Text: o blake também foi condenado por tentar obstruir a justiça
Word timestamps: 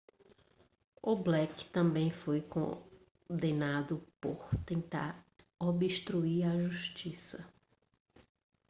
o 1.03 1.15
blake 1.15 1.65
também 1.69 2.09
foi 2.09 2.41
condenado 3.29 3.97
por 4.19 4.49
tentar 4.65 5.23
obstruir 5.59 6.43
a 6.45 6.57
justiça 6.59 7.45